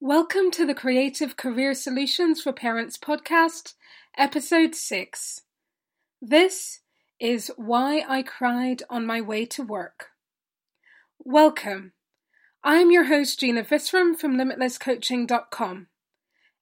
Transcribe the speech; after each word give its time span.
Welcome 0.00 0.50
to 0.50 0.66
the 0.66 0.74
Creative 0.74 1.38
Career 1.38 1.72
Solutions 1.72 2.42
for 2.42 2.52
Parents 2.52 2.98
podcast, 2.98 3.72
episode 4.18 4.74
6. 4.74 5.40
This 6.20 6.80
is 7.18 7.50
Why 7.56 8.04
I 8.06 8.22
Cried 8.22 8.82
on 8.90 9.06
My 9.06 9.22
Way 9.22 9.46
to 9.46 9.62
Work. 9.62 10.08
Welcome. 11.18 11.94
I 12.62 12.74
am 12.74 12.90
your 12.90 13.04
host, 13.04 13.40
Gina 13.40 13.64
Visram 13.64 14.14
from 14.14 14.36
LimitlessCoaching.com, 14.36 15.86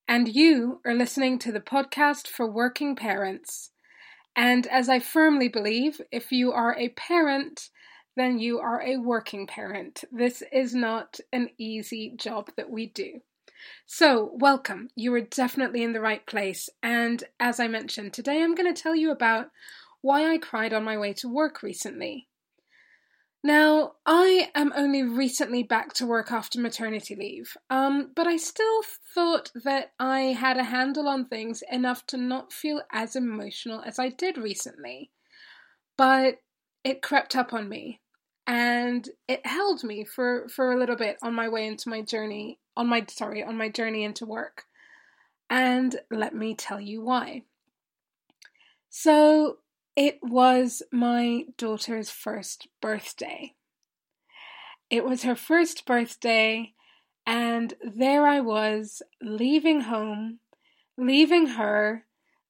and 0.06 0.28
you 0.28 0.80
are 0.86 0.94
listening 0.94 1.40
to 1.40 1.50
the 1.50 1.60
podcast 1.60 2.28
for 2.28 2.48
working 2.48 2.94
parents. 2.94 3.72
And 4.36 4.68
as 4.68 4.88
I 4.88 5.00
firmly 5.00 5.48
believe, 5.48 6.00
if 6.12 6.30
you 6.30 6.52
are 6.52 6.76
a 6.78 6.90
parent, 6.90 7.70
then 8.16 8.38
you 8.38 8.60
are 8.60 8.80
a 8.82 8.96
working 8.96 9.46
parent. 9.46 10.04
This 10.12 10.42
is 10.52 10.74
not 10.74 11.18
an 11.32 11.50
easy 11.58 12.14
job 12.16 12.50
that 12.56 12.70
we 12.70 12.86
do. 12.86 13.20
So, 13.86 14.30
welcome. 14.34 14.88
You 14.94 15.14
are 15.14 15.20
definitely 15.20 15.82
in 15.82 15.92
the 15.92 16.00
right 16.00 16.24
place. 16.26 16.68
And 16.82 17.24
as 17.40 17.60
I 17.60 17.68
mentioned, 17.68 18.12
today 18.12 18.42
I'm 18.42 18.54
going 18.54 18.72
to 18.72 18.82
tell 18.82 18.94
you 18.94 19.10
about 19.10 19.50
why 20.02 20.30
I 20.30 20.38
cried 20.38 20.72
on 20.72 20.84
my 20.84 20.98
way 20.98 21.12
to 21.14 21.28
work 21.28 21.62
recently. 21.62 22.28
Now, 23.42 23.92
I 24.06 24.50
am 24.54 24.72
only 24.74 25.02
recently 25.02 25.62
back 25.62 25.92
to 25.94 26.06
work 26.06 26.32
after 26.32 26.58
maternity 26.58 27.14
leave, 27.14 27.54
um, 27.68 28.10
but 28.16 28.26
I 28.26 28.38
still 28.38 28.80
thought 29.14 29.52
that 29.64 29.92
I 29.98 30.32
had 30.32 30.56
a 30.56 30.64
handle 30.64 31.06
on 31.06 31.26
things 31.26 31.62
enough 31.70 32.06
to 32.06 32.16
not 32.16 32.54
feel 32.54 32.80
as 32.90 33.14
emotional 33.16 33.82
as 33.82 33.98
I 33.98 34.08
did 34.08 34.38
recently. 34.38 35.10
But 35.98 36.38
it 36.84 37.02
crept 37.02 37.36
up 37.36 37.52
on 37.52 37.68
me, 37.68 38.00
and 38.46 39.08
it 39.28 39.46
held 39.46 39.84
me 39.84 40.04
for 40.04 40.48
for 40.48 40.72
a 40.72 40.78
little 40.78 40.96
bit 40.96 41.16
on 41.22 41.34
my 41.34 41.48
way 41.48 41.66
into 41.66 41.88
my 41.88 42.02
journey 42.02 42.58
on 42.76 42.86
my 42.86 43.04
sorry 43.08 43.42
on 43.42 43.56
my 43.56 43.68
journey 43.68 44.04
into 44.04 44.26
work. 44.26 44.64
And 45.50 45.96
let 46.10 46.34
me 46.34 46.54
tell 46.54 46.80
you 46.80 47.02
why. 47.02 47.42
So 48.90 49.58
it 49.96 50.18
was 50.22 50.82
my 50.90 51.44
daughter's 51.56 52.10
first 52.10 52.68
birthday. 52.80 53.54
It 54.90 55.04
was 55.04 55.22
her 55.22 55.36
first 55.36 55.86
birthday 55.86 56.74
and 57.26 57.74
there 57.82 58.26
i 58.26 58.40
was 58.40 59.02
leaving 59.22 59.82
home 59.82 60.38
leaving 60.96 61.46
her 61.46 62.04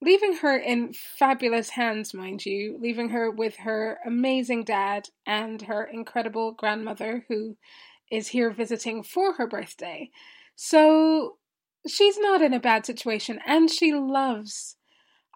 leaving 0.04 0.34
her 0.34 0.56
in 0.56 0.92
fabulous 0.92 1.70
hands, 1.70 2.14
mind 2.14 2.44
you, 2.44 2.78
leaving 2.80 3.08
her 3.10 3.30
with 3.30 3.56
her 3.56 3.98
amazing 4.06 4.64
dad 4.64 5.08
and 5.26 5.62
her 5.62 5.84
incredible 5.84 6.52
grandmother, 6.52 7.24
who 7.28 7.56
is 8.10 8.28
here 8.28 8.50
visiting 8.50 9.02
for 9.02 9.34
her 9.34 9.46
birthday. 9.46 10.10
So 10.54 11.38
she's 11.86 12.18
not 12.18 12.42
in 12.42 12.52
a 12.52 12.60
bad 12.60 12.86
situation, 12.86 13.40
and 13.46 13.70
she 13.70 13.92
loves 13.92 14.76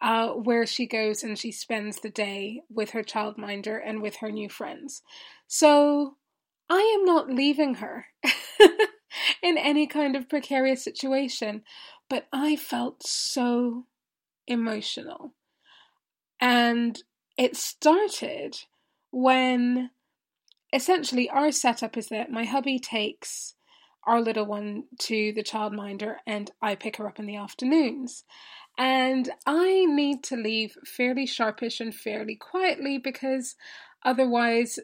uh, 0.00 0.28
where 0.28 0.66
she 0.66 0.86
goes 0.86 1.22
and 1.22 1.38
she 1.38 1.50
spends 1.50 2.00
the 2.00 2.10
day 2.10 2.62
with 2.70 2.91
her 2.91 3.03
childminder 3.03 3.80
and 3.84 4.00
with 4.00 4.16
her 4.16 4.30
new 4.30 4.48
friends. 4.48 5.03
So 5.47 6.16
I 6.70 6.97
am 6.98 7.05
not 7.05 7.30
leaving 7.30 7.75
her 7.77 8.06
in 9.42 9.58
any 9.58 9.86
kind 9.86 10.14
of 10.14 10.28
precarious 10.28 10.84
situation, 10.84 11.62
but 12.08 12.27
I 12.32 12.56
felt 12.56 13.05
so 13.05 13.86
emotional. 14.48 15.34
And 16.41 17.00
it 17.36 17.56
started 17.56 18.56
when 19.10 19.91
essentially 20.72 21.30
our 21.30 21.52
setup 21.52 21.96
is 21.96 22.08
that 22.08 22.30
my 22.30 22.44
hubby 22.44 22.78
takes 22.78 23.54
our 24.06 24.20
little 24.20 24.46
one 24.46 24.84
to 24.98 25.32
the 25.32 25.42
childminder 25.42 26.16
and 26.26 26.50
I 26.62 26.74
pick 26.74 26.96
her 26.96 27.06
up 27.06 27.19
in 27.19 27.26
the 27.26 27.36
afternoons. 27.36 28.24
And 28.78 29.30
I 29.44 29.84
need 29.86 30.22
to 30.24 30.36
leave 30.36 30.76
fairly 30.84 31.26
sharpish 31.26 31.80
and 31.80 31.94
fairly 31.94 32.36
quietly 32.36 32.98
because 32.98 33.56
otherwise 34.04 34.78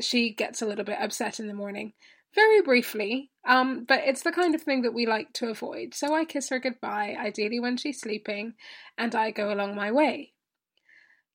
she 0.00 0.34
gets 0.34 0.60
a 0.60 0.66
little 0.66 0.84
bit 0.84 0.98
upset 1.00 1.38
in 1.40 1.46
the 1.46 1.54
morning 1.54 1.92
very 2.34 2.62
briefly, 2.62 3.30
um, 3.44 3.84
but 3.86 4.00
it's 4.04 4.22
the 4.22 4.32
kind 4.32 4.54
of 4.54 4.62
thing 4.62 4.82
that 4.82 4.94
we 4.94 5.06
like 5.06 5.32
to 5.34 5.50
avoid. 5.50 5.94
So 5.94 6.14
I 6.14 6.24
kiss 6.24 6.48
her 6.50 6.58
goodbye, 6.58 7.16
ideally 7.18 7.60
when 7.60 7.76
she's 7.76 8.00
sleeping, 8.00 8.54
and 8.96 9.14
I 9.14 9.30
go 9.30 9.52
along 9.52 9.74
my 9.74 9.90
way. 9.90 10.32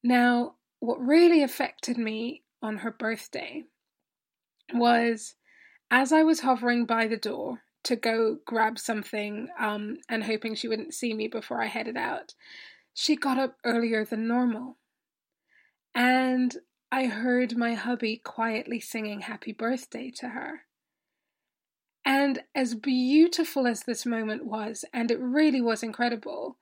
Now, 0.03 0.55
what 0.79 0.99
really 0.99 1.43
affected 1.43 1.97
me 1.97 2.43
on 2.61 2.77
her 2.77 2.91
birthday 2.91 3.63
was 4.73 5.35
as 5.91 6.11
I 6.11 6.23
was 6.23 6.41
hovering 6.41 6.85
by 6.85 7.07
the 7.07 7.17
door 7.17 7.61
to 7.83 7.95
go 7.95 8.39
grab 8.45 8.79
something 8.79 9.47
um, 9.59 9.97
and 10.09 10.23
hoping 10.23 10.55
she 10.55 10.67
wouldn't 10.67 10.93
see 10.93 11.13
me 11.13 11.27
before 11.27 11.61
I 11.61 11.67
headed 11.67 11.97
out, 11.97 12.33
she 12.93 13.15
got 13.15 13.37
up 13.37 13.57
earlier 13.63 14.03
than 14.03 14.27
normal. 14.27 14.77
And 15.93 16.55
I 16.91 17.05
heard 17.05 17.57
my 17.57 17.73
hubby 17.73 18.17
quietly 18.17 18.79
singing 18.79 19.21
happy 19.21 19.53
birthday 19.53 20.11
to 20.17 20.29
her. 20.29 20.61
And 22.05 22.43
as 22.53 22.75
beautiful 22.75 23.65
as 23.65 23.81
this 23.81 24.05
moment 24.05 24.45
was, 24.45 24.85
and 24.93 25.09
it 25.09 25.19
really 25.19 25.59
was 25.59 25.81
incredible, 25.81 26.57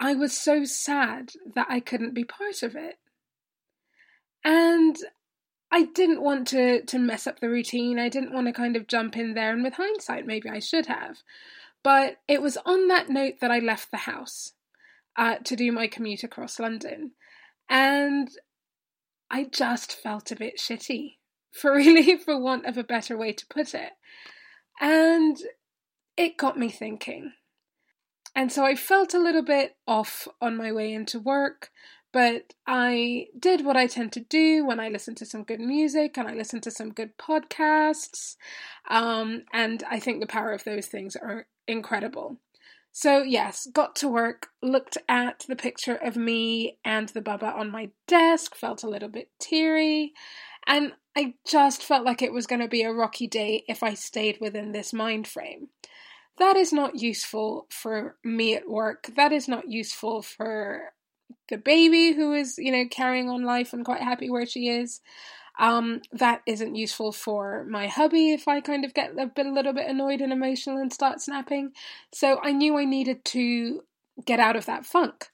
I 0.00 0.14
was 0.14 0.32
so 0.32 0.64
sad 0.64 1.32
that 1.54 1.66
I 1.68 1.80
couldn't 1.80 2.14
be 2.14 2.24
part 2.24 2.62
of 2.62 2.74
it. 2.74 2.98
And 4.42 4.96
I 5.70 5.84
didn't 5.84 6.22
want 6.22 6.48
to 6.48 6.82
to 6.84 6.98
mess 6.98 7.26
up 7.26 7.40
the 7.40 7.50
routine. 7.50 7.98
I 7.98 8.08
didn't 8.08 8.32
want 8.32 8.46
to 8.46 8.52
kind 8.52 8.76
of 8.76 8.86
jump 8.86 9.16
in 9.16 9.34
there 9.34 9.52
and 9.52 9.62
with 9.62 9.74
hindsight 9.74 10.26
maybe 10.26 10.48
I 10.48 10.58
should 10.58 10.86
have. 10.86 11.22
But 11.82 12.18
it 12.26 12.40
was 12.40 12.56
on 12.64 12.88
that 12.88 13.10
note 13.10 13.40
that 13.40 13.50
I 13.50 13.58
left 13.58 13.90
the 13.90 13.98
house 13.98 14.52
uh, 15.16 15.36
to 15.44 15.56
do 15.56 15.70
my 15.72 15.86
commute 15.86 16.24
across 16.24 16.58
London. 16.58 17.12
And 17.68 18.30
I 19.30 19.44
just 19.44 19.92
felt 19.92 20.30
a 20.30 20.36
bit 20.36 20.58
shitty 20.58 21.16
for 21.60 21.72
really, 21.76 22.16
for 22.16 22.38
want 22.38 22.66
of 22.66 22.76
a 22.76 22.84
better 22.84 23.16
way 23.16 23.32
to 23.32 23.46
put 23.46 23.74
it. 23.74 23.92
And 24.80 25.36
it 26.16 26.36
got 26.36 26.58
me 26.58 26.68
thinking. 26.70 27.32
And 28.34 28.52
so 28.52 28.64
I 28.64 28.74
felt 28.74 29.14
a 29.14 29.18
little 29.18 29.42
bit 29.42 29.76
off 29.88 30.28
on 30.42 30.56
my 30.58 30.70
way 30.70 30.92
into 30.92 31.18
work, 31.18 31.70
but 32.12 32.52
I 32.66 33.28
did 33.38 33.64
what 33.64 33.78
I 33.78 33.86
tend 33.86 34.12
to 34.12 34.20
do 34.20 34.64
when 34.64 34.78
I 34.78 34.88
listen 34.88 35.14
to 35.16 35.26
some 35.26 35.42
good 35.42 35.60
music 35.60 36.18
and 36.18 36.28
I 36.28 36.34
listen 36.34 36.60
to 36.62 36.70
some 36.70 36.92
good 36.92 37.16
podcasts. 37.16 38.36
Um, 38.90 39.44
and 39.54 39.82
I 39.90 40.00
think 40.00 40.20
the 40.20 40.26
power 40.26 40.52
of 40.52 40.64
those 40.64 40.86
things 40.86 41.16
are 41.16 41.46
incredible. 41.66 42.38
So, 42.98 43.22
yes, 43.22 43.68
got 43.74 43.94
to 43.96 44.08
work, 44.08 44.48
looked 44.62 44.96
at 45.06 45.44
the 45.46 45.54
picture 45.54 45.96
of 45.96 46.16
me 46.16 46.78
and 46.82 47.10
the 47.10 47.20
Baba 47.20 47.52
on 47.54 47.70
my 47.70 47.90
desk, 48.08 48.54
felt 48.54 48.82
a 48.82 48.88
little 48.88 49.10
bit 49.10 49.28
teary, 49.38 50.14
and 50.66 50.92
I 51.14 51.34
just 51.46 51.82
felt 51.82 52.06
like 52.06 52.22
it 52.22 52.32
was 52.32 52.46
going 52.46 52.62
to 52.62 52.68
be 52.68 52.80
a 52.84 52.92
rocky 52.94 53.26
day 53.26 53.64
if 53.68 53.82
I 53.82 53.92
stayed 53.92 54.38
within 54.40 54.72
this 54.72 54.94
mind 54.94 55.28
frame. 55.28 55.68
That 56.38 56.56
is 56.56 56.72
not 56.72 56.98
useful 56.98 57.66
for 57.68 58.16
me 58.24 58.54
at 58.54 58.66
work. 58.66 59.10
That 59.14 59.30
is 59.30 59.46
not 59.46 59.68
useful 59.68 60.22
for 60.22 60.94
the 61.50 61.58
baby 61.58 62.14
who 62.14 62.32
is, 62.32 62.56
you 62.56 62.72
know, 62.72 62.86
carrying 62.90 63.28
on 63.28 63.44
life 63.44 63.74
and 63.74 63.84
quite 63.84 64.00
happy 64.00 64.30
where 64.30 64.46
she 64.46 64.68
is. 64.68 65.02
Um, 65.58 66.02
that 66.12 66.42
isn't 66.46 66.74
useful 66.74 67.12
for 67.12 67.64
my 67.64 67.86
hubby 67.86 68.32
if 68.32 68.46
I 68.46 68.60
kind 68.60 68.84
of 68.84 68.92
get 68.92 69.12
a 69.18 69.26
bit 69.26 69.46
a 69.46 69.52
little 69.52 69.72
bit 69.72 69.88
annoyed 69.88 70.20
and 70.20 70.32
emotional 70.32 70.76
and 70.76 70.92
start 70.92 71.22
snapping. 71.22 71.72
So 72.12 72.40
I 72.42 72.52
knew 72.52 72.76
I 72.76 72.84
needed 72.84 73.24
to 73.26 73.80
get 74.24 74.38
out 74.38 74.56
of 74.56 74.66
that 74.66 74.84
funk. 74.84 75.28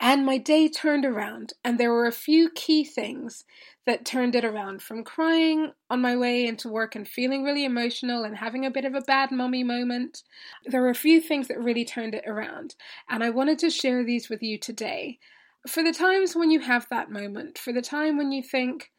And 0.00 0.26
my 0.26 0.36
day 0.36 0.68
turned 0.68 1.06
around, 1.06 1.54
and 1.64 1.78
there 1.78 1.92
were 1.92 2.06
a 2.06 2.12
few 2.12 2.50
key 2.50 2.84
things 2.84 3.44
that 3.86 4.04
turned 4.04 4.34
it 4.34 4.44
around 4.44 4.82
from 4.82 5.04
crying 5.04 5.72
on 5.88 6.02
my 6.02 6.16
way 6.16 6.46
into 6.46 6.68
work 6.68 6.94
and 6.94 7.08
feeling 7.08 7.44
really 7.44 7.64
emotional 7.64 8.24
and 8.24 8.36
having 8.36 8.66
a 8.66 8.70
bit 8.70 8.84
of 8.84 8.94
a 8.94 9.00
bad 9.00 9.30
mummy 9.30 9.64
moment. 9.64 10.22
There 10.66 10.82
were 10.82 10.90
a 10.90 10.94
few 10.94 11.20
things 11.20 11.48
that 11.48 11.62
really 11.62 11.84
turned 11.84 12.14
it 12.14 12.24
around, 12.26 12.74
and 13.08 13.24
I 13.24 13.30
wanted 13.30 13.58
to 13.60 13.70
share 13.70 14.04
these 14.04 14.28
with 14.28 14.42
you 14.42 14.58
today. 14.58 15.18
For 15.66 15.82
the 15.82 15.92
times 15.92 16.36
when 16.36 16.50
you 16.50 16.60
have 16.60 16.86
that 16.90 17.10
moment, 17.10 17.56
for 17.56 17.72
the 17.72 17.82
time 17.82 18.18
when 18.18 18.32
you 18.32 18.42
think, 18.42 18.90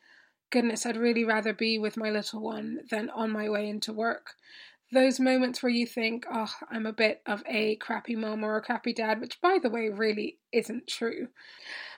goodness, 0.50 0.86
I'd 0.86 0.98
really 0.98 1.24
rather 1.24 1.54
be 1.54 1.78
with 1.78 1.98
my 1.98 2.10
little 2.10 2.42
one 2.42 2.80
than 2.90 3.10
on 3.10 3.32
my 3.32 3.50
way 3.50 3.68
into 3.70 3.94
work 3.94 4.36
those 4.92 5.20
moments 5.20 5.62
where 5.62 5.72
you 5.72 5.86
think, 5.86 6.26
oh, 6.32 6.52
I'm 6.72 6.86
a 6.86 6.94
bit 6.94 7.22
of 7.26 7.44
a 7.48 7.76
crappy 7.78 8.16
mom 8.16 8.44
or 8.44 8.56
a 8.56 8.62
crappy 8.62 8.94
dad, 8.94 9.20
which 9.20 9.42
by 9.42 9.60
the 9.62 9.70
way 9.70 9.90
really 9.90 10.38
isn't 10.52 10.88
true. 10.88 11.28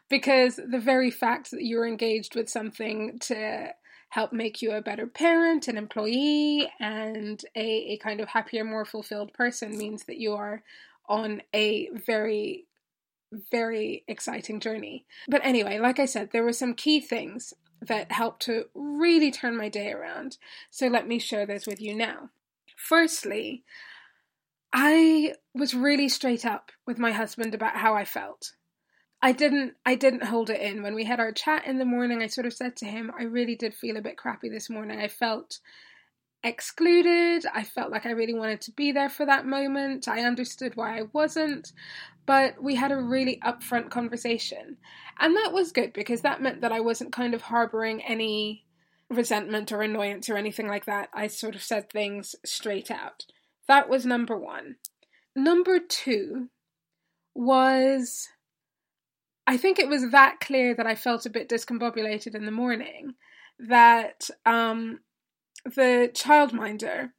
Because 0.09 0.55
the 0.55 0.79
very 0.79 1.11
fact 1.11 1.51
that 1.51 1.63
you're 1.63 1.87
engaged 1.87 2.35
with 2.35 2.49
something 2.49 3.19
to 3.19 3.73
help 4.09 4.33
make 4.33 4.61
you 4.61 4.71
a 4.71 4.81
better 4.81 5.05
parent, 5.05 5.67
an 5.67 5.77
employee, 5.77 6.71
and 6.79 7.43
a, 7.55 7.93
a 7.93 7.97
kind 7.97 8.19
of 8.19 8.29
happier, 8.29 8.63
more 8.63 8.85
fulfilled 8.85 9.33
person 9.33 9.77
means 9.77 10.05
that 10.05 10.17
you 10.17 10.33
are 10.33 10.63
on 11.07 11.41
a 11.53 11.89
very 11.93 12.65
very 13.51 14.03
exciting 14.07 14.59
journey. 14.59 15.05
But 15.27 15.45
anyway, 15.45 15.77
like 15.77 15.99
I 15.99 16.05
said, 16.05 16.31
there 16.31 16.41
were 16.41 16.51
some 16.51 16.73
key 16.73 16.99
things 16.99 17.53
that 17.81 18.11
helped 18.11 18.41
to 18.43 18.65
really 18.73 19.31
turn 19.31 19.57
my 19.57 19.69
day 19.69 19.91
around. 19.91 20.37
So 20.69 20.87
let 20.87 21.07
me 21.07 21.19
share 21.19 21.45
those 21.45 21.65
with 21.65 21.81
you 21.81 21.95
now. 21.95 22.29
Firstly, 22.75 23.63
I 24.71 25.33
was 25.53 25.73
really 25.73 26.09
straight 26.09 26.45
up 26.45 26.71
with 26.85 26.99
my 26.99 27.11
husband 27.11 27.55
about 27.55 27.77
how 27.77 27.95
I 27.95 28.05
felt. 28.05 28.53
I 29.21 29.31
didn't 29.31 29.73
I 29.85 29.95
didn't 29.95 30.23
hold 30.23 30.49
it 30.49 30.61
in. 30.61 30.81
When 30.81 30.95
we 30.95 31.03
had 31.03 31.19
our 31.19 31.31
chat 31.31 31.65
in 31.65 31.77
the 31.77 31.85
morning, 31.85 32.21
I 32.21 32.27
sort 32.27 32.47
of 32.47 32.53
said 32.53 32.75
to 32.77 32.85
him, 32.85 33.11
I 33.17 33.23
really 33.23 33.55
did 33.55 33.73
feel 33.73 33.97
a 33.97 34.01
bit 34.01 34.17
crappy 34.17 34.49
this 34.49 34.69
morning. 34.69 34.99
I 34.99 35.07
felt 35.07 35.59
excluded. 36.43 37.45
I 37.53 37.63
felt 37.63 37.91
like 37.91 38.05
I 38.05 38.11
really 38.11 38.33
wanted 38.33 38.61
to 38.61 38.71
be 38.71 38.91
there 38.91 39.09
for 39.09 39.25
that 39.25 39.45
moment. 39.45 40.07
I 40.07 40.21
understood 40.21 40.75
why 40.75 40.99
I 40.99 41.03
wasn't, 41.13 41.73
but 42.25 42.61
we 42.61 42.75
had 42.75 42.91
a 42.91 42.97
really 42.97 43.39
upfront 43.45 43.89
conversation. 43.89 44.77
And 45.19 45.35
that 45.35 45.51
was 45.53 45.71
good 45.71 45.93
because 45.93 46.21
that 46.21 46.41
meant 46.41 46.61
that 46.61 46.71
I 46.71 46.79
wasn't 46.79 47.11
kind 47.11 47.33
of 47.33 47.43
harboring 47.43 48.01
any 48.03 48.65
resentment 49.09 49.71
or 49.71 49.81
annoyance 49.81 50.29
or 50.29 50.37
anything 50.37 50.67
like 50.67 50.85
that. 50.85 51.09
I 51.13 51.27
sort 51.27 51.55
of 51.55 51.63
said 51.63 51.89
things 51.89 52.35
straight 52.45 52.91
out. 52.91 53.25
That 53.67 53.89
was 53.89 54.05
number 54.05 54.37
one. 54.37 54.75
Number 55.35 55.79
two 55.79 56.49
was 57.35 58.29
I 59.47 59.57
think 59.57 59.79
it 59.79 59.89
was 59.89 60.11
that 60.11 60.39
clear 60.39 60.75
that 60.75 60.85
I 60.85 60.93
felt 60.93 61.25
a 61.25 61.29
bit 61.31 61.49
discombobulated 61.49 62.35
in 62.35 62.45
the 62.45 62.51
morning 62.51 63.15
that 63.57 64.29
um, 64.45 64.99
the 65.75 66.11
childminder, 66.13 67.11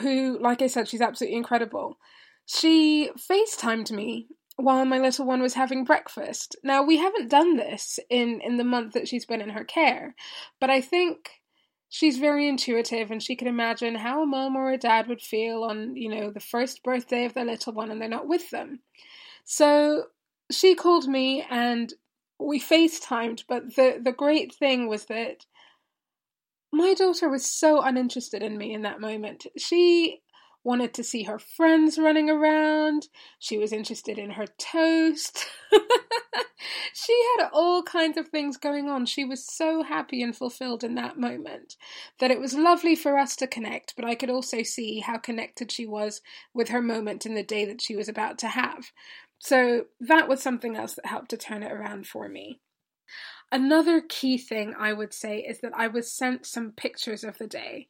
who, 0.00 0.38
like 0.40 0.62
I 0.62 0.66
said, 0.66 0.88
she's 0.88 1.00
absolutely 1.00 1.36
incredible, 1.36 1.98
she 2.46 3.10
FaceTimed 3.16 3.90
me 3.90 4.28
while 4.56 4.84
my 4.84 4.98
little 4.98 5.24
one 5.24 5.40
was 5.40 5.54
having 5.54 5.84
breakfast. 5.84 6.56
Now, 6.64 6.82
we 6.82 6.96
haven't 6.96 7.30
done 7.30 7.56
this 7.56 8.00
in, 8.10 8.40
in 8.40 8.56
the 8.56 8.64
month 8.64 8.94
that 8.94 9.06
she's 9.06 9.24
been 9.24 9.40
in 9.40 9.50
her 9.50 9.64
care, 9.64 10.16
but 10.60 10.68
I 10.68 10.80
think 10.80 11.30
she's 11.88 12.18
very 12.18 12.48
intuitive 12.48 13.10
and 13.10 13.22
she 13.22 13.36
can 13.36 13.48
imagine 13.48 13.94
how 13.94 14.22
a 14.22 14.26
mom 14.26 14.56
or 14.56 14.70
a 14.70 14.78
dad 14.78 15.06
would 15.08 15.22
feel 15.22 15.62
on, 15.62 15.96
you 15.96 16.08
know, 16.08 16.30
the 16.30 16.40
first 16.40 16.82
birthday 16.82 17.24
of 17.24 17.34
their 17.34 17.44
little 17.44 17.72
one 17.72 17.90
and 17.90 18.00
they're 18.00 18.08
not 18.08 18.28
with 18.28 18.50
them. 18.50 18.80
So 19.44 20.04
she 20.50 20.74
called 20.74 21.06
me 21.06 21.46
and 21.48 21.92
we 22.38 22.60
FaceTimed, 22.60 23.44
but 23.48 23.76
the, 23.76 24.00
the 24.02 24.12
great 24.12 24.54
thing 24.54 24.88
was 24.88 25.06
that 25.06 25.46
my 26.72 26.94
daughter 26.94 27.28
was 27.28 27.46
so 27.46 27.80
uninterested 27.80 28.42
in 28.42 28.58
me 28.58 28.72
in 28.72 28.82
that 28.82 29.00
moment. 29.00 29.46
She 29.56 30.20
wanted 30.64 30.92
to 30.92 31.04
see 31.04 31.22
her 31.22 31.38
friends 31.38 31.98
running 31.98 32.28
around. 32.28 33.08
She 33.38 33.56
was 33.56 33.72
interested 33.72 34.18
in 34.18 34.30
her 34.30 34.46
toast. 34.58 35.46
she 36.92 37.24
had 37.38 37.48
all 37.52 37.82
kinds 37.82 38.18
of 38.18 38.28
things 38.28 38.56
going 38.56 38.88
on. 38.88 39.06
She 39.06 39.24
was 39.24 39.46
so 39.46 39.82
happy 39.82 40.22
and 40.22 40.36
fulfilled 40.36 40.84
in 40.84 40.94
that 40.96 41.18
moment 41.18 41.76
that 42.20 42.30
it 42.30 42.40
was 42.40 42.54
lovely 42.54 42.94
for 42.94 43.16
us 43.18 43.36
to 43.36 43.46
connect, 43.46 43.94
but 43.96 44.04
I 44.04 44.14
could 44.14 44.30
also 44.30 44.62
see 44.62 45.00
how 45.00 45.16
connected 45.18 45.72
she 45.72 45.86
was 45.86 46.20
with 46.52 46.68
her 46.68 46.82
moment 46.82 47.24
in 47.24 47.34
the 47.34 47.42
day 47.42 47.64
that 47.64 47.80
she 47.80 47.96
was 47.96 48.08
about 48.08 48.38
to 48.38 48.48
have. 48.48 48.90
So 49.38 49.86
that 50.00 50.28
was 50.28 50.42
something 50.42 50.76
else 50.76 50.94
that 50.94 51.06
helped 51.06 51.30
to 51.30 51.36
turn 51.36 51.62
it 51.62 51.72
around 51.72 52.06
for 52.06 52.28
me. 52.28 52.60
Another 53.50 54.00
key 54.00 54.36
thing 54.38 54.74
I 54.78 54.92
would 54.92 55.12
say 55.12 55.38
is 55.38 55.60
that 55.60 55.72
I 55.74 55.88
was 55.88 56.12
sent 56.12 56.46
some 56.46 56.72
pictures 56.72 57.24
of 57.24 57.38
the 57.38 57.46
day. 57.46 57.88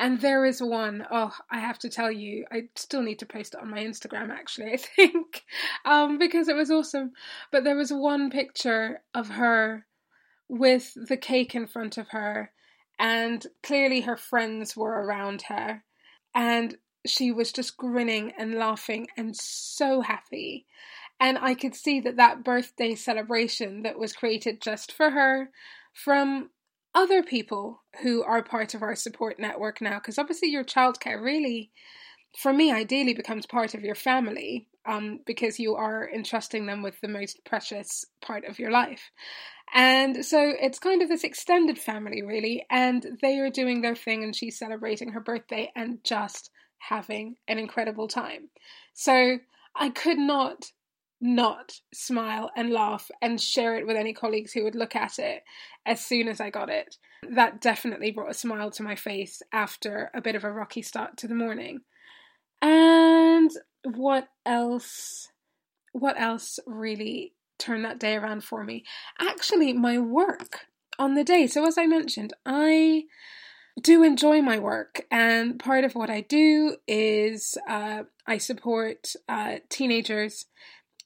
And 0.00 0.20
there 0.20 0.44
is 0.44 0.62
one, 0.62 1.04
oh, 1.10 1.34
I 1.50 1.58
have 1.58 1.78
to 1.80 1.88
tell 1.88 2.10
you, 2.10 2.44
I 2.52 2.68
still 2.76 3.02
need 3.02 3.18
to 3.18 3.26
post 3.26 3.54
it 3.54 3.60
on 3.60 3.70
my 3.70 3.78
Instagram 3.78 4.30
actually, 4.30 4.72
I 4.72 4.76
think, 4.76 5.44
um, 5.84 6.18
because 6.18 6.48
it 6.48 6.56
was 6.56 6.70
awesome. 6.70 7.12
But 7.50 7.64
there 7.64 7.76
was 7.76 7.92
one 7.92 8.30
picture 8.30 9.02
of 9.12 9.28
her 9.30 9.86
with 10.48 10.92
the 10.94 11.16
cake 11.16 11.54
in 11.54 11.66
front 11.66 11.98
of 11.98 12.08
her, 12.08 12.52
and 12.98 13.44
clearly 13.62 14.02
her 14.02 14.16
friends 14.16 14.76
were 14.76 15.04
around 15.04 15.42
her. 15.42 15.82
And 16.34 16.76
she 17.06 17.32
was 17.32 17.52
just 17.52 17.76
grinning 17.76 18.32
and 18.38 18.54
laughing 18.54 19.08
and 19.16 19.36
so 19.36 20.00
happy. 20.00 20.66
And 21.20 21.38
I 21.38 21.54
could 21.54 21.74
see 21.74 22.00
that 22.00 22.16
that 22.16 22.44
birthday 22.44 22.94
celebration 22.94 23.82
that 23.82 23.98
was 23.98 24.12
created 24.12 24.60
just 24.60 24.92
for 24.92 25.10
her 25.10 25.50
from 25.92 26.50
other 26.94 27.22
people 27.22 27.82
who 28.02 28.22
are 28.22 28.42
part 28.42 28.74
of 28.74 28.82
our 28.82 28.94
support 28.94 29.38
network 29.38 29.80
now, 29.80 29.98
because 29.98 30.18
obviously 30.18 30.48
your 30.48 30.64
childcare 30.64 31.20
really, 31.20 31.70
for 32.38 32.52
me, 32.52 32.72
ideally 32.72 33.14
becomes 33.14 33.46
part 33.46 33.74
of 33.74 33.82
your 33.82 33.94
family 33.94 34.68
um, 34.86 35.20
because 35.26 35.58
you 35.58 35.74
are 35.74 36.08
entrusting 36.08 36.66
them 36.66 36.82
with 36.82 37.00
the 37.00 37.08
most 37.08 37.44
precious 37.44 38.04
part 38.22 38.44
of 38.44 38.58
your 38.58 38.70
life. 38.70 39.10
And 39.74 40.24
so 40.24 40.52
it's 40.60 40.78
kind 40.78 41.02
of 41.02 41.08
this 41.08 41.24
extended 41.24 41.78
family, 41.78 42.22
really, 42.22 42.64
and 42.70 43.04
they 43.20 43.38
are 43.38 43.50
doing 43.50 43.82
their 43.82 43.96
thing, 43.96 44.24
and 44.24 44.34
she's 44.34 44.58
celebrating 44.58 45.10
her 45.10 45.20
birthday 45.20 45.70
and 45.76 46.02
just 46.04 46.50
having 46.78 47.36
an 47.48 47.58
incredible 47.58 48.08
time. 48.08 48.48
So 48.94 49.38
I 49.76 49.90
could 49.90 50.18
not 50.18 50.64
not 51.20 51.72
smile 51.92 52.50
and 52.56 52.70
laugh 52.70 53.10
and 53.20 53.40
share 53.40 53.76
it 53.76 53.86
with 53.86 53.96
any 53.96 54.12
colleagues 54.12 54.52
who 54.52 54.64
would 54.64 54.74
look 54.74 54.94
at 54.94 55.18
it 55.18 55.42
as 55.84 56.04
soon 56.04 56.28
as 56.28 56.40
I 56.40 56.50
got 56.50 56.68
it. 56.68 56.96
That 57.28 57.60
definitely 57.60 58.12
brought 58.12 58.30
a 58.30 58.34
smile 58.34 58.70
to 58.72 58.82
my 58.82 58.94
face 58.94 59.42
after 59.52 60.10
a 60.14 60.20
bit 60.20 60.36
of 60.36 60.44
a 60.44 60.52
rocky 60.52 60.82
start 60.82 61.16
to 61.18 61.28
the 61.28 61.34
morning. 61.34 61.80
And 62.62 63.50
what 63.84 64.28
else? 64.46 65.28
What 65.92 66.20
else 66.20 66.60
really 66.66 67.34
turned 67.58 67.84
that 67.84 67.98
day 67.98 68.14
around 68.14 68.44
for 68.44 68.62
me? 68.62 68.84
Actually, 69.20 69.72
my 69.72 69.98
work 69.98 70.66
on 70.98 71.14
the 71.14 71.24
day. 71.24 71.46
So, 71.46 71.66
as 71.66 71.78
I 71.78 71.86
mentioned, 71.86 72.32
I 72.44 73.04
do 73.80 74.02
enjoy 74.02 74.42
my 74.42 74.58
work, 74.58 75.06
and 75.10 75.58
part 75.58 75.84
of 75.84 75.94
what 75.94 76.10
I 76.10 76.20
do 76.22 76.76
is 76.86 77.56
uh, 77.68 78.04
I 78.26 78.38
support 78.38 79.12
uh, 79.28 79.56
teenagers 79.68 80.46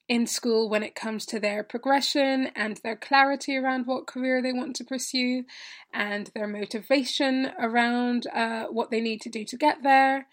in 0.08 0.26
school 0.26 0.68
when 0.68 0.82
it 0.82 0.94
comes 0.94 1.24
to 1.26 1.40
their 1.40 1.62
progression 1.62 2.48
and 2.54 2.78
their 2.78 2.96
clarity 2.96 3.56
around 3.56 3.86
what 3.86 4.06
career 4.06 4.42
they 4.42 4.52
want 4.52 4.76
to 4.76 4.84
pursue 4.84 5.44
and 5.92 6.30
their 6.34 6.46
motivation 6.46 7.52
around 7.58 8.26
uh, 8.34 8.64
what 8.64 8.90
they 8.90 9.00
need 9.00 9.20
to 9.20 9.30
do 9.30 9.44
to 9.44 9.56
get 9.56 9.82
there. 9.82 10.26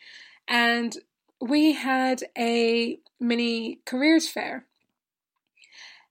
And 0.48 0.98
we 1.40 1.74
had 1.74 2.24
a 2.38 3.00
mini 3.20 3.80
careers 3.86 4.28
fair. 4.28 4.66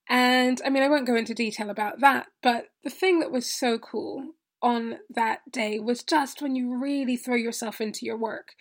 And 0.08 0.60
I 0.64 0.70
mean, 0.70 0.82
I 0.82 0.88
won't 0.88 1.06
go 1.06 1.16
into 1.16 1.34
detail 1.34 1.68
about 1.68 2.00
that, 2.00 2.28
but 2.42 2.68
the 2.82 2.90
thing 2.90 3.20
that 3.20 3.30
was 3.30 3.46
so 3.46 3.78
cool 3.78 4.32
on 4.62 4.98
that 5.10 5.52
day 5.52 5.78
was 5.78 6.02
just 6.02 6.42
when 6.42 6.56
you 6.56 6.76
really 6.76 7.16
throw 7.16 7.36
yourself 7.36 7.80
into 7.80 8.04
your 8.04 8.16
work 8.16 8.54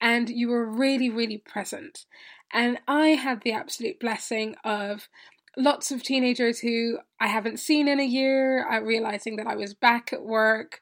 and 0.00 0.30
you 0.30 0.48
were 0.48 0.66
really, 0.66 1.10
really 1.10 1.38
present. 1.38 2.06
And 2.52 2.78
I 2.86 3.08
had 3.08 3.42
the 3.42 3.52
absolute 3.52 3.98
blessing 3.98 4.56
of 4.64 5.08
lots 5.56 5.90
of 5.90 6.02
teenagers 6.02 6.60
who 6.60 6.98
I 7.20 7.28
haven't 7.28 7.60
seen 7.60 7.88
in 7.88 8.00
a 8.00 8.04
year, 8.04 8.68
uh, 8.68 8.80
realizing 8.80 9.36
that 9.36 9.46
I 9.46 9.56
was 9.56 9.74
back 9.74 10.12
at 10.12 10.24
work 10.24 10.80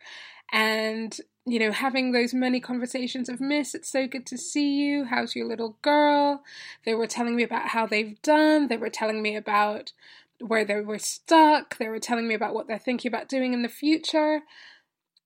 and 0.52 1.16
you 1.46 1.58
know, 1.58 1.72
having 1.72 2.12
those 2.12 2.34
many 2.34 2.60
conversations 2.60 3.28
of 3.28 3.40
Miss, 3.40 3.74
it's 3.74 3.90
so 3.90 4.06
good 4.06 4.26
to 4.26 4.36
see 4.36 4.74
you. 4.74 5.04
How's 5.04 5.34
your 5.34 5.46
little 5.46 5.78
girl? 5.82 6.42
They 6.84 6.94
were 6.94 7.06
telling 7.06 7.34
me 7.34 7.42
about 7.42 7.68
how 7.68 7.86
they've 7.86 8.20
done. 8.22 8.68
They 8.68 8.76
were 8.76 8.90
telling 8.90 9.22
me 9.22 9.36
about 9.36 9.92
where 10.38 10.64
they 10.64 10.80
were 10.80 10.98
stuck. 10.98 11.78
They 11.78 11.88
were 11.88 11.98
telling 11.98 12.28
me 12.28 12.34
about 12.34 12.54
what 12.54 12.68
they're 12.68 12.78
thinking 12.78 13.08
about 13.08 13.28
doing 13.28 13.52
in 13.52 13.62
the 13.62 13.68
future. 13.68 14.42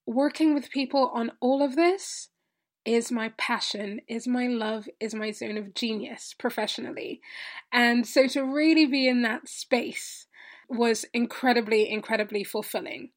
Working 0.07 0.55
with 0.55 0.71
people 0.71 1.11
on 1.13 1.33
all 1.41 1.63
of 1.63 1.77
this 1.77 2.29
is 2.85 3.11
my 3.11 3.33
passion, 3.39 4.01
is 4.09 4.27
my 4.27 4.47
love, 4.47 4.89
is 5.01 5.15
my 5.15 5.31
zone 5.31 5.57
of 5.57 5.75
genius 5.75 6.35
professionally. 6.39 7.21
And 7.73 8.07
so 8.07 8.27
to 8.29 8.43
really 8.43 8.87
be 8.87 9.09
in 9.09 9.23
that 9.23 9.49
space 9.49 10.27
was 10.69 11.05
incredibly, 11.13 11.91
incredibly 11.91 12.45
fulfilling. 12.45 13.11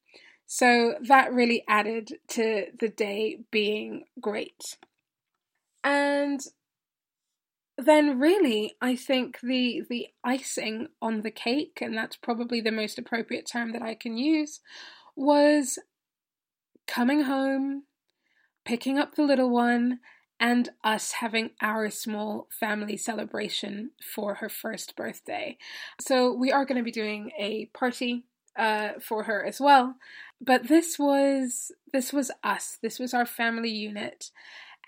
So 0.46 0.96
that 1.08 1.34
really 1.34 1.64
added 1.68 2.12
to 2.30 2.68
the 2.80 2.88
day 2.88 3.40
being 3.52 4.06
great. 4.22 4.78
And 5.84 6.40
then 7.78 8.18
really 8.18 8.76
I 8.82 8.96
think 8.96 9.40
the 9.42 9.84
the 9.88 10.08
icing 10.24 10.88
on 11.02 11.22
the 11.22 11.30
cake 11.30 11.78
and 11.80 11.96
that's 11.96 12.16
probably 12.16 12.60
the 12.60 12.72
most 12.72 12.98
appropriate 12.98 13.48
term 13.52 13.72
that 13.74 13.84
I 13.84 13.94
can 13.94 14.18
use 14.18 14.62
was 15.16 15.78
coming 16.88 17.24
home 17.24 17.84
picking 18.68 19.00
up 19.00 19.16
the 19.16 19.24
little 19.24 19.50
one, 19.50 20.00
and 20.40 20.70
us 20.84 21.14
having 21.14 21.52
our 21.62 21.90
small 21.90 22.48
family 22.52 22.98
celebration 22.98 23.92
for 24.14 24.36
her 24.36 24.50
first 24.50 24.96
birthday. 24.96 25.58
So 26.00 26.32
we 26.34 26.52
are 26.52 26.66
going 26.66 26.78
to 26.78 26.84
be 26.84 26.92
doing 26.92 27.32
a 27.40 27.68
party 27.68 28.26
uh, 28.58 29.00
for 29.02 29.24
her 29.24 29.44
as 29.44 29.60
well. 29.60 29.96
But 30.40 30.68
this 30.68 31.00
was 31.00 31.72
this 31.94 32.12
was 32.12 32.30
us. 32.44 32.78
This 32.82 33.00
was 33.00 33.14
our 33.14 33.26
family 33.26 33.72
unit, 33.72 34.32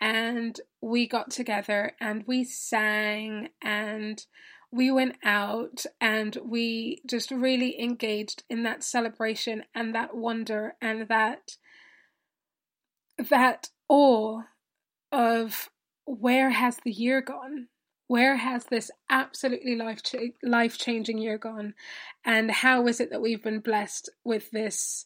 and 0.02 0.60
we 0.82 1.08
got 1.08 1.32
together 1.32 1.94
and 2.00 2.26
we 2.28 2.44
sang 2.44 3.50
and 3.62 4.26
we 4.72 4.92
went 4.92 5.16
out 5.24 5.86
and 6.00 6.38
we 6.44 7.02
just 7.08 7.32
really 7.32 7.82
engaged 7.82 8.44
in 8.50 8.62
that 8.64 8.84
celebration 8.84 9.64
and 9.74 9.96
that 9.96 10.16
wonder 10.16 10.76
and 10.80 11.08
that 11.08 11.58
that 13.30 13.70
awe 13.88 14.44
of 15.12 15.70
where 16.06 16.50
has 16.52 16.78
the 16.84 16.92
year 16.92 17.22
gone? 17.22 17.68
Where 18.08 18.38
has 18.38 18.66
this 18.66 18.90
absolutely 19.10 19.76
life 19.76 20.02
cha- 20.02 20.34
life 20.42 20.78
changing 20.78 21.20
year 21.20 21.38
gone? 21.38 21.76
And 22.26 22.50
how 22.50 22.88
is 22.88 23.00
it 23.00 23.12
that 23.12 23.22
we've 23.22 23.44
been 23.44 23.60
blessed 23.60 24.10
with 24.24 24.50
this 24.52 25.06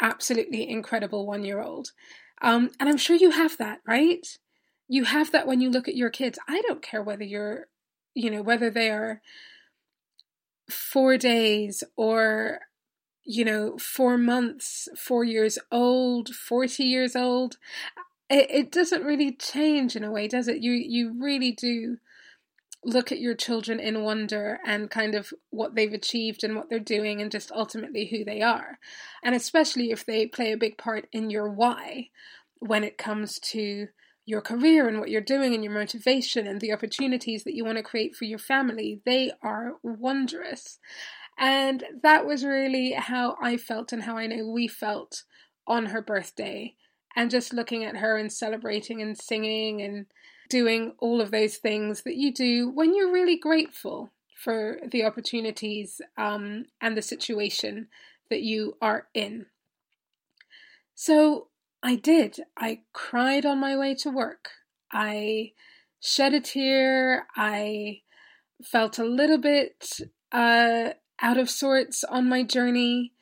absolutely 0.00 0.68
incredible 0.68 1.26
one 1.26 1.44
year 1.44 1.60
old? 1.60 1.92
Um, 2.40 2.70
and 2.78 2.88
I'm 2.88 2.98
sure 2.98 3.16
you 3.16 3.30
have 3.30 3.56
that, 3.58 3.80
right? 3.86 4.26
You 4.86 5.04
have 5.04 5.32
that 5.32 5.46
when 5.46 5.60
you 5.60 5.70
look 5.70 5.88
at 5.88 5.96
your 5.96 6.10
kids. 6.10 6.38
I 6.48 6.60
don't 6.62 6.82
care 6.82 7.02
whether 7.02 7.24
you're, 7.24 7.66
you 8.14 8.30
know, 8.30 8.42
whether 8.42 8.70
they 8.70 8.90
are 8.90 9.20
four 10.70 11.16
days 11.16 11.82
or 11.96 12.60
you 13.30 13.44
know, 13.44 13.76
four 13.76 14.16
months, 14.16 14.88
four 14.96 15.22
years 15.22 15.58
old, 15.70 16.34
40 16.34 16.82
years 16.82 17.14
old. 17.14 17.58
It, 18.30 18.50
it 18.50 18.72
doesn't 18.72 19.04
really 19.04 19.32
change 19.32 19.94
in 19.94 20.02
a 20.02 20.10
way, 20.10 20.28
does 20.28 20.48
it? 20.48 20.62
You, 20.62 20.72
you 20.72 21.14
really 21.20 21.52
do 21.52 21.98
look 22.82 23.12
at 23.12 23.20
your 23.20 23.34
children 23.34 23.80
in 23.80 24.02
wonder 24.02 24.60
and 24.64 24.90
kind 24.90 25.14
of 25.14 25.30
what 25.50 25.74
they've 25.74 25.92
achieved 25.92 26.42
and 26.42 26.56
what 26.56 26.70
they're 26.70 26.78
doing 26.78 27.20
and 27.20 27.30
just 27.30 27.52
ultimately 27.52 28.06
who 28.06 28.24
they 28.24 28.40
are. 28.40 28.78
And 29.22 29.34
especially 29.34 29.90
if 29.90 30.06
they 30.06 30.26
play 30.26 30.52
a 30.52 30.56
big 30.56 30.78
part 30.78 31.06
in 31.12 31.28
your 31.28 31.50
why 31.50 32.08
when 32.60 32.82
it 32.82 32.96
comes 32.96 33.38
to 33.40 33.88
your 34.24 34.40
career 34.40 34.88
and 34.88 35.00
what 35.00 35.10
you're 35.10 35.20
doing 35.20 35.52
and 35.52 35.62
your 35.62 35.72
motivation 35.72 36.46
and 36.46 36.62
the 36.62 36.72
opportunities 36.72 37.44
that 37.44 37.54
you 37.54 37.62
want 37.62 37.76
to 37.76 37.82
create 37.82 38.16
for 38.16 38.24
your 38.24 38.38
family, 38.38 39.02
they 39.04 39.32
are 39.42 39.74
wondrous. 39.82 40.78
And 41.38 41.84
that 42.02 42.26
was 42.26 42.44
really 42.44 42.92
how 42.92 43.36
I 43.40 43.56
felt 43.56 43.92
and 43.92 44.02
how 44.02 44.16
I 44.16 44.26
know 44.26 44.46
we 44.46 44.66
felt 44.66 45.22
on 45.66 45.86
her 45.86 46.02
birthday. 46.02 46.74
And 47.16 47.30
just 47.30 47.52
looking 47.52 47.84
at 47.84 47.96
her 47.96 48.16
and 48.16 48.32
celebrating 48.32 49.00
and 49.02 49.16
singing 49.16 49.80
and 49.82 50.06
doing 50.48 50.94
all 50.98 51.20
of 51.20 51.30
those 51.30 51.56
things 51.56 52.02
that 52.02 52.16
you 52.16 52.32
do 52.32 52.70
when 52.70 52.94
you're 52.94 53.12
really 53.12 53.36
grateful 53.36 54.10
for 54.36 54.78
the 54.90 55.04
opportunities 55.04 56.00
um, 56.16 56.66
and 56.80 56.96
the 56.96 57.02
situation 57.02 57.88
that 58.30 58.42
you 58.42 58.76
are 58.80 59.08
in. 59.14 59.46
So 60.94 61.48
I 61.82 61.96
did. 61.96 62.40
I 62.56 62.80
cried 62.92 63.44
on 63.44 63.58
my 63.58 63.76
way 63.76 63.94
to 63.96 64.10
work. 64.10 64.50
I 64.92 65.52
shed 66.00 66.34
a 66.34 66.40
tear. 66.40 67.26
I 67.36 68.02
felt 68.62 68.98
a 68.98 69.04
little 69.04 69.38
bit 69.38 70.00
uh, 70.32 70.90
out 71.20 71.38
of 71.38 71.50
sorts 71.50 72.04
on 72.04 72.28
my 72.28 72.42
journey. 72.42 73.12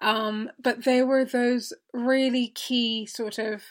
Um, 0.00 0.50
but 0.62 0.84
there 0.84 1.06
were 1.06 1.24
those 1.24 1.72
really 1.92 2.48
key 2.48 3.06
sort 3.06 3.38
of 3.38 3.62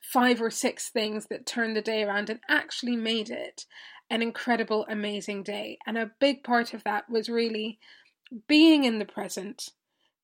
five 0.00 0.42
or 0.42 0.50
six 0.50 0.90
things 0.90 1.26
that 1.30 1.46
turned 1.46 1.76
the 1.76 1.82
day 1.82 2.02
around 2.02 2.28
and 2.28 2.40
actually 2.48 2.96
made 2.96 3.30
it 3.30 3.64
an 4.10 4.20
incredible, 4.20 4.86
amazing 4.88 5.42
day. 5.42 5.78
And 5.86 5.96
a 5.96 6.10
big 6.20 6.44
part 6.44 6.74
of 6.74 6.84
that 6.84 7.08
was 7.08 7.28
really 7.28 7.78
being 8.46 8.84
in 8.84 8.98
the 8.98 9.06
present, 9.06 9.70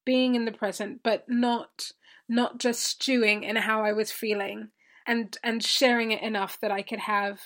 being 0.04 0.34
in 0.34 0.44
the 0.44 0.52
present, 0.52 1.00
but 1.02 1.24
not 1.28 1.92
not 2.28 2.58
just 2.58 2.84
stewing 2.84 3.42
in 3.42 3.56
how 3.56 3.82
I 3.84 3.92
was 3.92 4.12
feeling 4.12 4.68
and 5.06 5.36
and 5.42 5.64
sharing 5.64 6.12
it 6.12 6.22
enough 6.22 6.58
that 6.60 6.70
I 6.70 6.82
could 6.82 7.00
have 7.00 7.40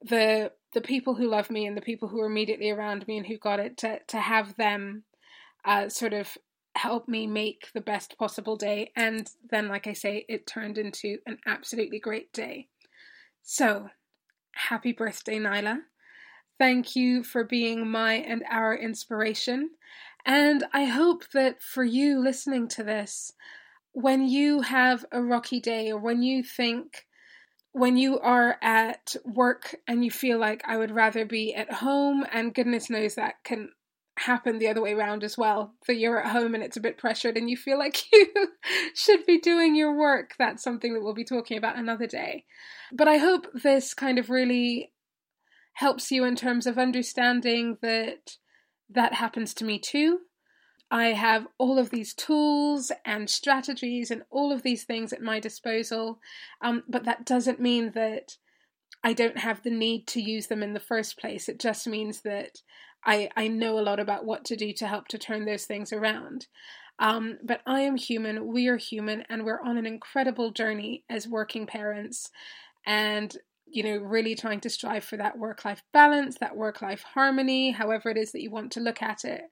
the 0.00 0.52
the 0.74 0.80
people 0.80 1.14
who 1.14 1.28
love 1.28 1.50
me 1.50 1.66
and 1.66 1.76
the 1.76 1.82
people 1.82 2.08
who 2.08 2.20
are 2.20 2.26
immediately 2.26 2.70
around 2.70 3.06
me 3.08 3.16
and 3.16 3.26
who 3.26 3.38
got 3.38 3.60
it 3.60 3.76
to 3.78 4.00
to 4.08 4.18
have 4.18 4.56
them 4.56 5.04
uh, 5.64 5.88
sort 5.88 6.12
of 6.12 6.36
help 6.76 7.08
me 7.08 7.26
make 7.26 7.68
the 7.72 7.80
best 7.80 8.18
possible 8.18 8.56
day. 8.56 8.90
And 8.96 9.30
then, 9.50 9.68
like 9.68 9.86
I 9.86 9.92
say, 9.92 10.26
it 10.28 10.46
turned 10.46 10.76
into 10.76 11.18
an 11.26 11.38
absolutely 11.46 12.00
great 12.00 12.32
day. 12.32 12.68
So, 13.42 13.90
happy 14.54 14.92
birthday, 14.92 15.38
Nyla. 15.38 15.78
Thank 16.58 16.94
you 16.96 17.22
for 17.22 17.44
being 17.44 17.88
my 17.88 18.14
and 18.14 18.44
our 18.50 18.76
inspiration. 18.76 19.70
And 20.26 20.64
I 20.72 20.84
hope 20.84 21.30
that 21.32 21.62
for 21.62 21.84
you 21.84 22.18
listening 22.18 22.68
to 22.68 22.82
this, 22.84 23.32
when 23.92 24.26
you 24.26 24.62
have 24.62 25.04
a 25.12 25.22
rocky 25.22 25.60
day 25.60 25.90
or 25.90 25.98
when 25.98 26.22
you 26.22 26.42
think 26.42 27.06
when 27.74 27.96
you 27.96 28.20
are 28.20 28.56
at 28.62 29.16
work 29.24 29.74
and 29.88 30.04
you 30.04 30.10
feel 30.10 30.38
like 30.38 30.62
I 30.64 30.76
would 30.76 30.92
rather 30.92 31.24
be 31.24 31.52
at 31.52 31.72
home, 31.72 32.24
and 32.32 32.54
goodness 32.54 32.88
knows 32.88 33.16
that 33.16 33.34
can 33.42 33.70
happen 34.16 34.58
the 34.58 34.68
other 34.68 34.80
way 34.80 34.92
around 34.92 35.24
as 35.24 35.36
well. 35.36 35.74
That 35.88 35.96
you're 35.96 36.20
at 36.20 36.30
home 36.30 36.54
and 36.54 36.62
it's 36.62 36.76
a 36.76 36.80
bit 36.80 36.98
pressured 36.98 37.36
and 37.36 37.50
you 37.50 37.56
feel 37.56 37.76
like 37.76 38.00
you 38.12 38.28
should 38.94 39.26
be 39.26 39.40
doing 39.40 39.74
your 39.74 39.92
work. 39.92 40.34
That's 40.38 40.62
something 40.62 40.94
that 40.94 41.02
we'll 41.02 41.14
be 41.14 41.24
talking 41.24 41.58
about 41.58 41.76
another 41.76 42.06
day. 42.06 42.44
But 42.92 43.08
I 43.08 43.16
hope 43.16 43.48
this 43.52 43.92
kind 43.92 44.20
of 44.20 44.30
really 44.30 44.92
helps 45.72 46.12
you 46.12 46.24
in 46.24 46.36
terms 46.36 46.68
of 46.68 46.78
understanding 46.78 47.78
that 47.82 48.36
that 48.88 49.14
happens 49.14 49.52
to 49.54 49.64
me 49.64 49.80
too. 49.80 50.20
I 50.90 51.06
have 51.06 51.46
all 51.58 51.78
of 51.78 51.90
these 51.90 52.14
tools 52.14 52.92
and 53.04 53.28
strategies 53.28 54.10
and 54.10 54.22
all 54.30 54.52
of 54.52 54.62
these 54.62 54.84
things 54.84 55.12
at 55.12 55.22
my 55.22 55.40
disposal, 55.40 56.20
um, 56.60 56.84
but 56.88 57.04
that 57.04 57.26
doesn't 57.26 57.60
mean 57.60 57.92
that 57.94 58.36
I 59.02 59.12
don't 59.12 59.38
have 59.38 59.62
the 59.62 59.70
need 59.70 60.06
to 60.08 60.20
use 60.20 60.46
them 60.46 60.62
in 60.62 60.72
the 60.72 60.80
first 60.80 61.18
place. 61.18 61.48
It 61.48 61.58
just 61.58 61.86
means 61.86 62.22
that 62.22 62.58
I, 63.04 63.28
I 63.36 63.48
know 63.48 63.78
a 63.78 63.82
lot 63.82 64.00
about 64.00 64.24
what 64.24 64.44
to 64.46 64.56
do 64.56 64.72
to 64.74 64.86
help 64.86 65.08
to 65.08 65.18
turn 65.18 65.44
those 65.44 65.64
things 65.64 65.92
around. 65.92 66.46
Um, 66.98 67.38
but 67.42 67.60
I 67.66 67.80
am 67.80 67.96
human, 67.96 68.46
we 68.46 68.68
are 68.68 68.76
human, 68.76 69.24
and 69.28 69.44
we're 69.44 69.60
on 69.60 69.76
an 69.76 69.86
incredible 69.86 70.52
journey 70.52 71.04
as 71.10 71.26
working 71.26 71.66
parents. 71.66 72.30
And 72.86 73.36
you 73.66 73.82
know, 73.82 73.96
really 73.96 74.34
trying 74.36 74.60
to 74.60 74.70
strive 74.70 75.04
for 75.04 75.16
that 75.16 75.38
work 75.38 75.64
life 75.64 75.82
balance, 75.92 76.38
that 76.38 76.56
work 76.56 76.80
life 76.80 77.02
harmony, 77.02 77.72
however 77.72 78.10
it 78.10 78.16
is 78.16 78.30
that 78.32 78.42
you 78.42 78.50
want 78.50 78.70
to 78.72 78.80
look 78.80 79.02
at 79.02 79.24
it. 79.24 79.42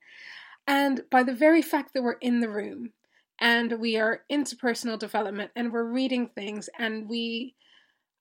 And 0.66 1.02
by 1.11 1.23
the 1.23 1.35
very 1.35 1.62
fact 1.62 1.95
that 1.95 2.02
we're 2.02 2.12
in 2.12 2.40
the 2.40 2.49
room 2.49 2.92
and 3.40 3.81
we 3.81 3.97
are 3.97 4.23
into 4.28 4.57
personal 4.57 4.97
development 4.97 5.50
and 5.57 5.73
we're 5.73 5.85
reading 5.85 6.28
things 6.28 6.69
and 6.78 7.09
we 7.09 7.54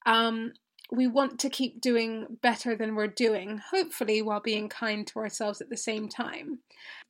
um 0.04 0.52
we 0.90 1.06
want 1.06 1.40
to 1.40 1.48
keep 1.48 1.80
doing 1.80 2.26
better 2.42 2.76
than 2.76 2.94
we're 2.94 3.06
doing, 3.06 3.58
hopefully 3.70 4.20
while 4.20 4.40
being 4.40 4.68
kind 4.68 5.06
to 5.06 5.20
ourselves 5.20 5.62
at 5.62 5.70
the 5.70 5.76
same 5.76 6.06
time. 6.06 6.58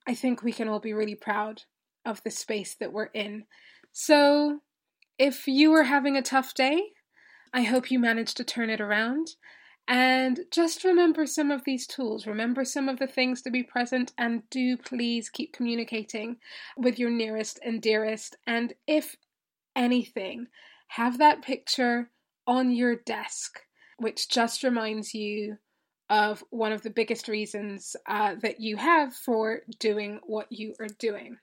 I 0.07 0.15
think 0.15 0.41
we 0.41 0.53
can 0.53 0.69
all 0.69 0.79
be 0.79 0.93
really 0.93 1.17
proud 1.17 1.63
of 2.05 2.23
the 2.23 2.31
space 2.31 2.77
that 2.79 2.93
we're 2.93 3.07
in. 3.07 3.45
So, 3.91 4.61
if 5.19 5.49
you 5.49 5.73
were 5.73 5.83
having 5.83 6.17
a 6.17 6.23
tough 6.23 6.55
day, 6.55 6.91
I 7.53 7.63
hope 7.63 7.91
you 7.91 7.99
managed 7.99 8.37
to 8.37 8.45
turn 8.45 8.71
it 8.71 8.81
around. 8.81 9.35
And 9.89 10.41
just 10.53 10.85
remember 10.85 11.27
some 11.27 11.51
of 11.51 11.65
these 11.65 11.87
tools, 11.87 12.27
remember 12.27 12.65
some 12.65 12.89
of 12.89 12.99
the 12.99 13.07
things 13.07 13.43
to 13.43 13.51
be 13.51 13.63
present, 13.63 14.13
and 14.17 14.49
do 14.49 14.77
please 14.77 15.29
keep 15.29 15.53
communicating 15.53 16.37
with 16.77 16.99
your 16.99 17.11
nearest 17.11 17.59
and 17.65 17.83
dearest. 17.83 18.37
And 18.47 18.75
if 18.87 19.17
anything, 19.75 20.47
have 20.89 21.19
that 21.19 21.43
picture 21.43 22.11
on 22.47 22.71
your 22.71 22.97
desk, 22.97 23.61
which 23.99 24.29
just 24.29 24.63
reminds 24.63 25.15
you 25.15 25.59
of 26.09 26.45
one 26.51 26.73
of 26.73 26.83
the 26.83 26.91
biggest 26.91 27.27
reasons 27.27 27.97
uh, 28.07 28.35
that 28.43 28.61
you 28.61 28.77
have 28.77 29.15
for 29.15 29.63
doing 29.79 30.21
what 30.25 30.47
you 30.51 30.75
are 30.79 30.89
doing. 30.99 31.39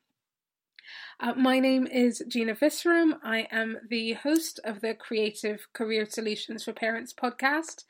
Uh, 1.20 1.34
my 1.36 1.60
name 1.60 1.86
is 1.88 2.24
Gina 2.28 2.56
Visram. 2.56 3.20
I 3.24 3.48
am 3.52 3.78
the 3.90 4.14
host 4.14 4.60
of 4.64 4.82
the 4.82 4.94
Creative 4.94 5.68
Career 5.74 6.06
Solutions 6.10 6.64
for 6.64 6.74
Parents 6.74 7.14
podcast. 7.14 7.84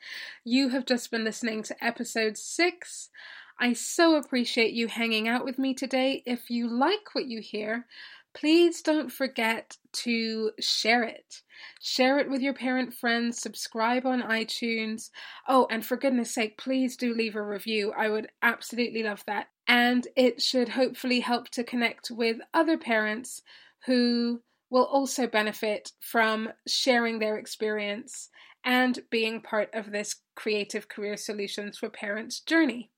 You 0.44 0.70
have 0.70 0.86
just 0.86 1.10
been 1.10 1.24
listening 1.24 1.62
to 1.64 1.84
episode 1.84 2.36
six. 2.36 3.10
I 3.58 3.74
so 3.74 4.16
appreciate 4.16 4.72
you 4.72 4.88
hanging 4.88 5.28
out 5.28 5.44
with 5.44 5.58
me 5.58 5.74
today. 5.74 6.22
If 6.26 6.50
you 6.50 6.66
like 6.66 7.14
what 7.14 7.26
you 7.26 7.40
hear, 7.40 7.86
please 8.34 8.80
don't 8.82 9.10
forget 9.10 9.76
to 9.92 10.52
share 10.60 11.02
it. 11.02 11.42
Share 11.80 12.18
it 12.18 12.30
with 12.30 12.40
your 12.40 12.54
parent 12.54 12.94
friends, 12.94 13.40
subscribe 13.40 14.06
on 14.06 14.22
iTunes. 14.22 15.10
Oh, 15.46 15.66
and 15.70 15.84
for 15.84 15.96
goodness 15.96 16.34
sake, 16.34 16.56
please 16.56 16.96
do 16.96 17.14
leave 17.14 17.36
a 17.36 17.42
review. 17.42 17.92
I 17.96 18.08
would 18.08 18.28
absolutely 18.42 19.02
love 19.02 19.24
that. 19.26 19.48
And 19.70 20.08
it 20.16 20.42
should 20.42 20.70
hopefully 20.70 21.20
help 21.20 21.48
to 21.50 21.62
connect 21.62 22.10
with 22.10 22.38
other 22.52 22.76
parents 22.76 23.40
who 23.86 24.42
will 24.68 24.84
also 24.84 25.28
benefit 25.28 25.92
from 26.00 26.48
sharing 26.66 27.20
their 27.20 27.38
experience 27.38 28.30
and 28.64 28.98
being 29.10 29.40
part 29.40 29.70
of 29.72 29.92
this 29.92 30.16
Creative 30.34 30.88
Career 30.88 31.16
Solutions 31.16 31.78
for 31.78 31.88
Parents 31.88 32.40
journey. 32.40 32.90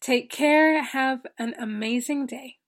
Take 0.00 0.30
care, 0.30 0.80
have 0.84 1.26
an 1.36 1.56
amazing 1.58 2.26
day. 2.26 2.58